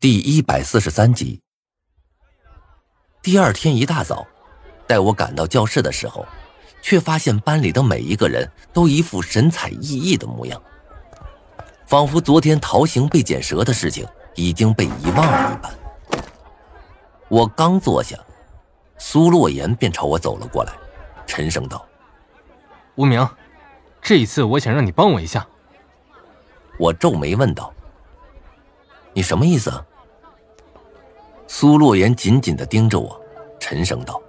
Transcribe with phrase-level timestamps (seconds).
[0.00, 1.42] 第一百四十三集。
[3.20, 4.24] 第二天一大早，
[4.86, 6.24] 待我赶到教室的时候，
[6.80, 10.62] 却发现班里的每一个人都一副神采奕奕的模样，
[11.84, 14.06] 仿佛昨天陶行被剪舌的事情
[14.36, 16.22] 已经被遗忘了一般。
[17.28, 18.16] 我刚坐下，
[18.98, 20.72] 苏洛言便朝我走了过来，
[21.26, 21.84] 沉声道
[22.94, 23.28] ：“无名，
[24.00, 25.44] 这一次我想让你帮我一下。”
[26.78, 27.74] 我皱眉问道
[29.18, 29.72] ：“你什么意思？”
[31.48, 33.20] 苏洛言紧紧的盯着我，
[33.58, 34.22] 沉声道：“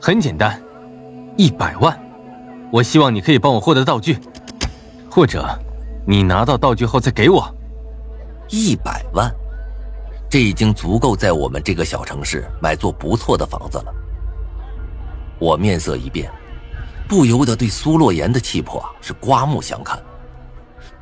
[0.00, 0.58] 很简单，
[1.36, 1.94] 一百万。
[2.72, 4.18] 我希望你可以帮我获得道具，
[5.10, 5.46] 或者
[6.06, 7.46] 你拿到道具后再给我。
[8.48, 9.30] 一百万，
[10.30, 13.94] 这已经足够在我们这个小城市买座不错的房子了。”
[15.38, 16.32] 我面色一变，
[17.06, 20.02] 不由得对苏洛言的气魄是刮目相看。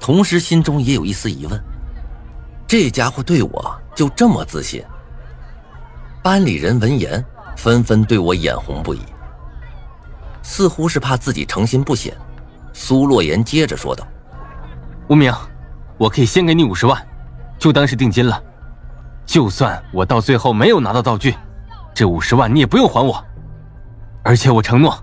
[0.01, 1.65] 同时，心中也有一丝疑问：
[2.73, 4.83] 这家伙对我就这么自信？
[6.23, 7.23] 班里人闻言，
[7.55, 9.01] 纷纷对我眼红不已，
[10.43, 12.17] 似乎是怕自己诚心不显。
[12.73, 14.07] 苏洛言接着说道
[15.07, 15.31] ：“无名，
[15.99, 17.07] 我可以先给你五十万，
[17.59, 18.43] 就当是定金了。
[19.27, 21.37] 就算我到最后没有拿到道具，
[21.93, 23.23] 这五十万你也不用还我。
[24.23, 24.99] 而且我承诺，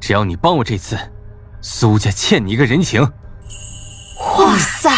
[0.00, 0.98] 只要你帮我这次，
[1.60, 3.00] 苏家欠你一个人情。”
[4.40, 4.90] 哇塞！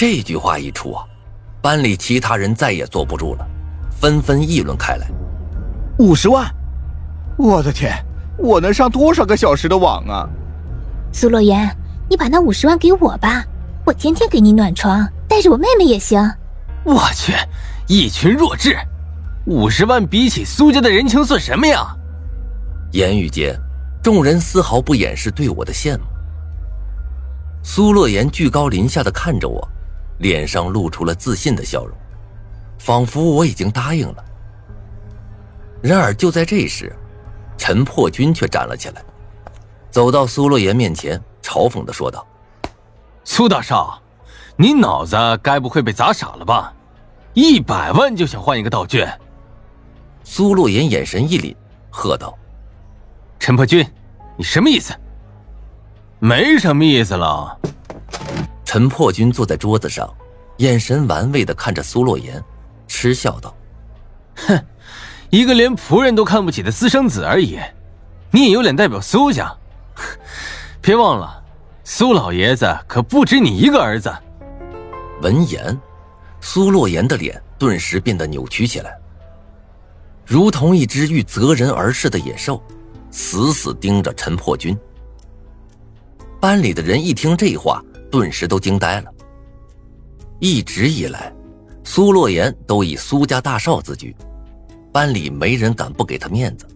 [0.00, 1.04] 这句话一出啊，
[1.60, 3.46] 班里其他人再也坐不住了，
[3.90, 5.06] 纷纷议论开来。
[5.98, 6.50] 五十万！
[7.36, 7.92] 我的天，
[8.38, 10.26] 我能上多少个小时的网啊？
[11.12, 11.68] 苏洛言，
[12.08, 13.44] 你把那五十万给我吧，
[13.84, 16.18] 我天天给你暖床，带着我妹妹也行。
[16.82, 17.34] 我去，
[17.86, 18.74] 一群弱智！
[19.44, 21.94] 五十万比起苏家的人情算什么呀？
[22.92, 23.54] 言语间，
[24.02, 26.04] 众人丝毫不掩饰对我的羡慕。
[27.62, 29.68] 苏洛言居高临下的看着我，
[30.20, 31.94] 脸上露出了自信的笑容，
[32.78, 34.24] 仿佛我已经答应了。
[35.82, 36.94] 然而就在这时，
[37.58, 39.02] 陈破军却站了起来，
[39.90, 42.26] 走到苏洛言面前，嘲讽的说道
[43.24, 44.00] ：“苏大少，
[44.56, 46.72] 你脑子该不会被砸傻了吧？
[47.32, 49.06] 一百万就想换一个道具？”
[50.22, 51.56] 苏洛言眼神一凛，
[51.88, 52.36] 喝道
[53.40, 53.86] ：“陈破军，
[54.36, 54.94] 你什么意思？”
[56.22, 57.58] 没什么意思了。
[58.66, 60.08] 陈破军坐在桌子上，
[60.60, 62.42] 眼神玩味的看着苏洛言，
[62.86, 63.54] 嗤笑道
[64.46, 64.62] ：“哼，
[65.30, 67.58] 一个连仆人都看不起的私生子而已，
[68.30, 69.50] 你也有脸代表苏家？
[70.82, 71.42] 别忘了，
[71.82, 74.12] 苏老爷子可不止你一个儿子。”
[75.22, 75.78] 闻言，
[76.42, 78.94] 苏洛言的脸顿时变得扭曲起来，
[80.26, 82.62] 如同一只欲择人而噬的野兽，
[83.10, 84.78] 死死盯着陈破军。
[86.38, 89.10] 班里的人一听这话，顿时都惊呆了。
[90.40, 91.30] 一直以来，
[91.84, 94.16] 苏洛言都以苏家大少自居，
[94.90, 96.66] 班里没人敢不给他面子。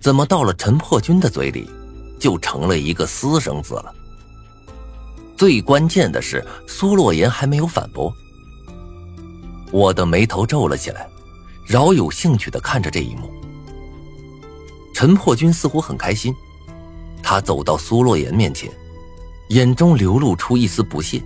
[0.00, 1.68] 怎么到了陈破军的嘴里，
[2.18, 3.94] 就成了一个私生子了？
[5.36, 8.10] 最关键的是，苏洛言还没有反驳。
[9.70, 11.06] 我的眉头皱了起来，
[11.66, 13.30] 饶有兴趣的看着这一幕。
[14.94, 16.34] 陈破军似乎很开心。
[17.22, 18.70] 他走到苏洛言面前，
[19.50, 21.22] 眼中流露出一丝不屑。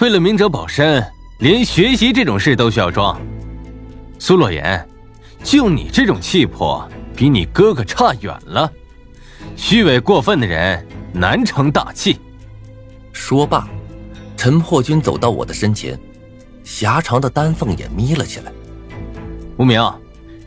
[0.00, 1.04] 为了明哲保身，
[1.40, 3.20] 连学习这种事都需要装。
[4.18, 4.88] 苏洛言，
[5.44, 8.72] 就你这种气魄，比你哥哥差远了。
[9.56, 12.18] 虚伪过分的人难成大器。
[13.12, 13.68] 说罢，
[14.38, 16.00] 陈破军走到我的身前，
[16.64, 18.50] 狭长的丹凤眼眯了起来。
[19.58, 19.82] 无名，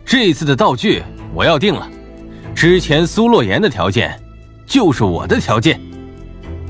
[0.04, 1.88] 这次的道具我要定了。
[2.56, 4.20] 之前苏洛言的条件，
[4.66, 5.80] 就是我的条件。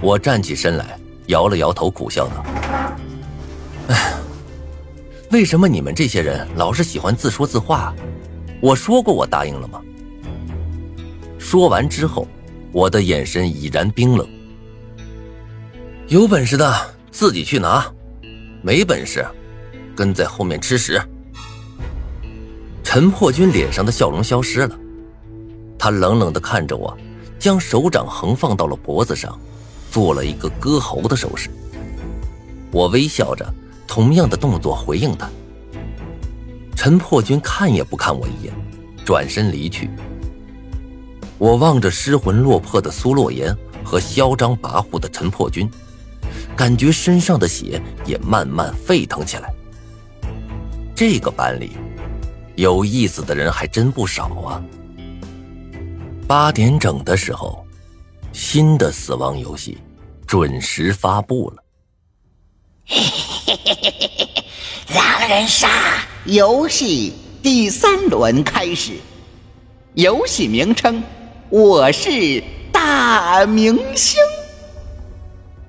[0.02, 2.44] 我站起身来，摇了摇头，苦笑道
[3.90, 4.14] ：“哎，
[5.32, 7.94] 为什么你们这些人老是喜欢自说自话？
[8.62, 9.82] 我说过我答应了吗？”
[11.38, 12.28] 说完之后，
[12.72, 14.28] 我的眼神已然冰冷。
[16.08, 16.74] 有本事的
[17.12, 17.86] 自己去拿，
[18.62, 19.26] 没本事，
[19.96, 21.02] 跟在后面吃屎。
[22.84, 24.80] 陈破军脸上的笑容消失了。
[25.78, 26.96] 他冷冷的看着我，
[27.38, 29.38] 将手掌横放到了脖子上，
[29.92, 31.50] 做了一个割喉的手势。
[32.72, 33.46] 我微笑着，
[33.94, 35.30] 同样的动作回应他。
[36.76, 38.52] 陈破军看也不看我一眼，
[39.06, 39.88] 转身离去。
[41.38, 45.70] 我望着失魂落魄的苏洛言和嚣张跋扈的陈破军，
[46.58, 49.54] 感觉身上的血也慢慢沸腾起来。
[50.96, 51.74] 这个班里，
[52.56, 54.60] 有意思的人还真不少啊。
[56.28, 57.64] 八点整的时候，
[58.32, 59.78] 新的死亡游戏
[60.26, 61.64] 准时发布了。
[64.94, 65.70] 狼人杀
[66.26, 68.94] 游戏第三轮开始，
[69.96, 71.04] 游戏名称：
[71.50, 72.42] 我是
[72.72, 74.20] 大明星。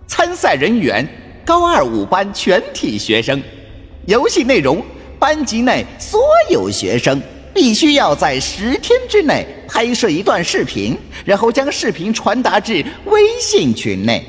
[0.06, 1.06] 参赛人员：
[1.44, 3.42] 高二五班全体学生。
[4.06, 4.82] 游戏内容：
[5.18, 7.20] 班级内所有学生
[7.52, 14.24] 必须要在十天之内拍摄一段视频，然后将视频传达至微信群内。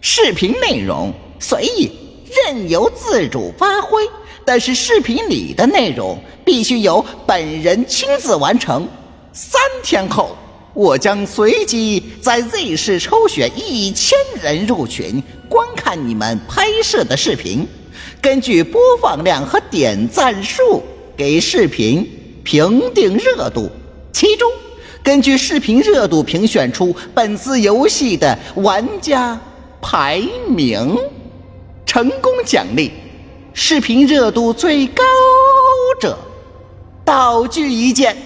[0.00, 1.92] 视频内容随意，
[2.34, 4.02] 任由自主发挥，
[4.44, 8.88] 但是视频里的内容必须由本人亲自完成。
[9.32, 10.36] 三天后，
[10.72, 17.66] 我将随机在 Z 市抽选一千人入群观看你们拍摄的视频，
[18.20, 20.82] 根据播放量和点赞数
[21.16, 22.08] 给视频
[22.42, 23.70] 评定热度，
[24.12, 24.50] 其中
[25.02, 29.38] 根据视频热度评选出本次游戏的玩家。
[29.84, 30.96] 排名，
[31.92, 32.90] 成功奖励，
[33.52, 35.04] 视频热度最高
[36.00, 36.18] 者
[37.04, 38.16] 道具一件，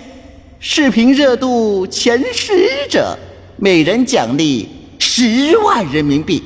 [0.60, 3.18] 视频热度前十者
[3.56, 4.68] 每人奖励
[5.00, 6.44] 十万人民币。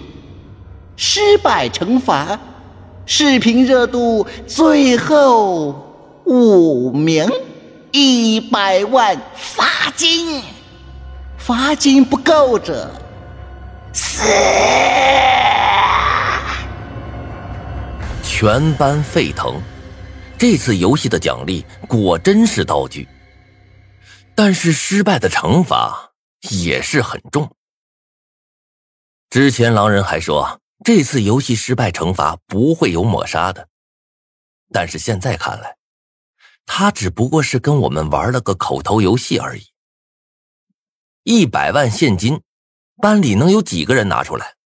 [0.97, 2.41] 失败惩罚，
[3.05, 5.75] 视频热度最后
[6.25, 7.31] 五名
[7.93, 10.43] 一百万罚金，
[11.37, 12.91] 罚金不够者。
[13.93, 14.23] 死！
[18.41, 19.61] 全班沸腾。
[20.39, 23.07] 这次游戏的奖励果真是道具，
[24.35, 26.13] 但是失败的惩罚
[26.51, 27.55] 也是很重。
[29.29, 33.69] 之前狼人还说这次游戏失败惩罚不会有抹杀的，
[34.73, 35.77] 但是现在看来，
[36.65, 39.67] 他只不过是跟我们玩了个口头游戏而已。
[41.25, 42.41] 一百万现金。
[43.03, 44.57] 班里能有几个人拿出来？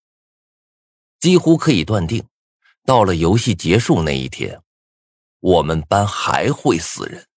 [1.19, 2.25] 几乎可以断定，
[2.85, 4.61] 到了游戏结束那一天，
[5.39, 7.27] 我们班还会死人。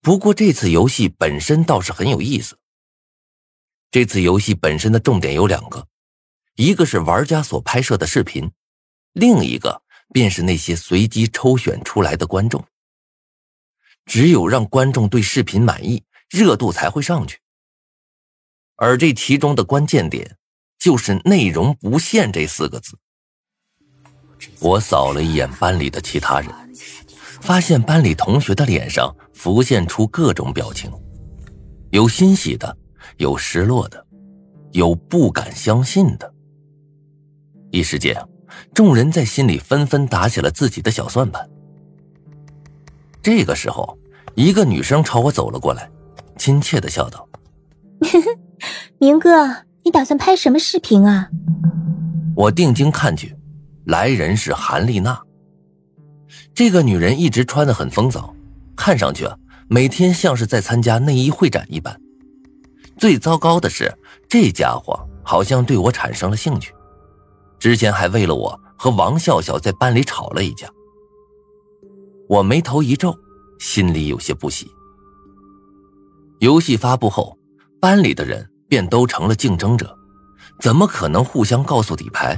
[0.00, 2.58] 不过这次游戏本身倒是很有意思。
[3.92, 5.86] 这次游戏本身的重点有两个，
[6.56, 8.50] 一个是玩家所拍摄的视频，
[9.12, 12.66] 另一个便是那些随机抽选出来的观众。
[14.04, 17.40] 只有让观众对视频满意，热度才会上去。
[18.74, 20.36] 而这其中的关键点，
[20.76, 22.98] 就是“内容不限”这四个字。
[24.60, 26.50] 我扫了一眼班里的其他人，
[27.40, 30.90] 发现班里同学的脸上浮现出各种表情，
[31.90, 32.76] 有欣喜的，
[33.18, 34.04] 有失落的，
[34.72, 36.32] 有不敢相信的。
[37.70, 38.16] 一时间，
[38.72, 41.48] 众人在心里纷纷打起了自己的小算盘。
[43.22, 43.98] 这个时候，
[44.34, 45.90] 一个女生朝我走了过来，
[46.38, 47.28] 亲切的笑道。
[48.98, 51.28] 明哥，你打算拍什么视频啊？
[52.34, 53.35] 我定睛看去，
[53.86, 55.18] 来人是韩丽娜。
[56.54, 58.34] 这个女人一直穿得很风骚，
[58.76, 59.36] 看上去啊，
[59.68, 61.98] 每天像是在参加内衣会展一般。
[62.98, 63.96] 最糟糕的是，
[64.28, 66.74] 这家伙好像对我产生了兴趣，
[67.58, 70.68] 之前还为了我和王笑笑在班里吵了一架。
[72.28, 73.16] 我眉头一皱，
[73.58, 74.68] 心里有些不喜。
[76.40, 77.38] 游戏发布后，
[77.80, 78.48] 班里的人。
[78.68, 79.96] 便都成了竞争者，
[80.60, 82.36] 怎么可能互相告诉底牌？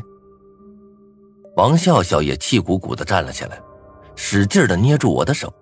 [1.58, 3.60] 王笑笑也气鼓鼓的站了起来，
[4.14, 5.52] 使劲的捏住我的手。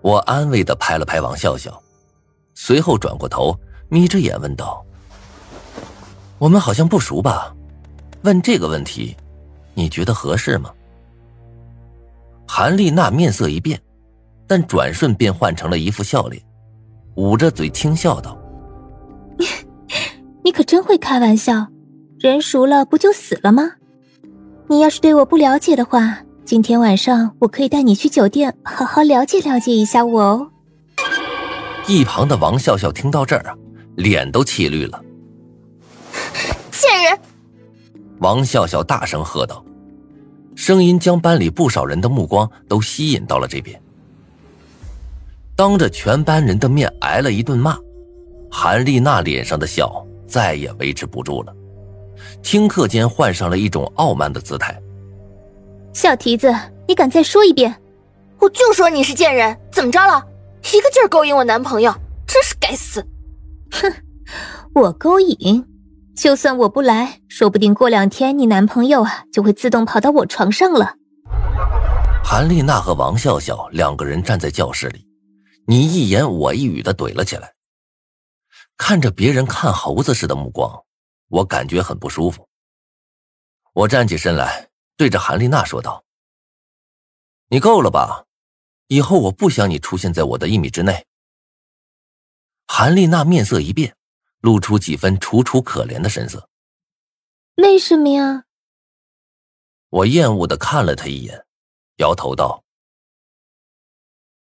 [0.00, 1.80] 我安慰的拍了拍王笑笑，
[2.52, 3.56] 随后转过头，
[3.88, 4.84] 眯着眼问道
[6.38, 7.54] ：“我们好像不熟吧？
[8.24, 9.16] 问这个问题，
[9.74, 10.72] 你觉得合适吗？”
[12.44, 13.80] 韩丽娜面色一变，
[14.48, 16.42] 但转瞬便换成了一副笑脸，
[17.14, 18.36] 捂着嘴轻笑道。
[19.38, 19.46] 你
[20.42, 21.68] 你可真会开玩笑，
[22.18, 23.74] 人熟了不就死了吗？
[24.72, 30.50] 你要是对我不了解的话，今天晚上我可以带你去酒店好好了解了解一下我哦。
[31.86, 33.54] 一旁的王笑笑听到这儿啊，
[33.96, 34.98] 脸都气绿了。
[36.70, 37.18] 贱人！
[38.20, 39.62] 王笑笑大声喝道，
[40.54, 43.78] 声音将班里不少人的目光都吸引到了这边。
[45.54, 47.76] 当着全班人的面挨了一顿骂。
[48.50, 51.54] 韩丽娜脸上的笑再也维持不住了，
[52.42, 54.78] 顷刻间换上了一种傲慢的姿态。
[55.92, 56.54] 小蹄子，
[56.88, 57.74] 你敢再说一遍？
[58.38, 60.22] 我就说你是贱人，怎么着了？
[60.74, 61.92] 一个劲儿勾引我男朋友，
[62.26, 63.06] 真是该死！
[63.70, 63.92] 哼，
[64.74, 65.64] 我勾引，
[66.16, 70.94] 就算我不来，说不定过两天你男朋友啊就会自动跑到我床上了。
[72.24, 75.06] 韩丽娜和王笑笑两个人站在教室里，
[75.66, 77.52] 你一言我一语的怼了起来。
[78.78, 80.72] 看着别人看猴子似的目光，
[81.32, 82.46] 我感觉很不舒服。
[83.72, 86.04] 我站起身来，对着韩丽娜说道
[87.48, 88.26] ：“你够了吧？
[88.88, 91.06] 以后我不想你出现在我的一米之内。”
[92.68, 93.96] 韩丽娜面色一变，
[94.40, 96.50] 露出几分楚楚可怜的神色。
[97.56, 98.44] 为什么呀？
[99.88, 101.46] 我厌恶的看了她一眼，
[101.96, 102.62] 摇头道：“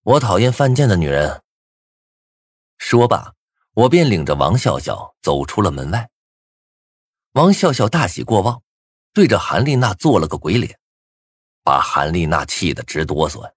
[0.03, 1.43] 我讨厌犯贱的女人。”
[2.79, 3.35] 说罢，
[3.73, 6.09] 我便领着王笑笑走出了门外。
[7.37, 8.63] 王笑笑大喜过望，
[9.13, 10.79] 对着韩丽娜做了个鬼脸，
[11.63, 13.53] 把韩丽娜气得直哆嗦。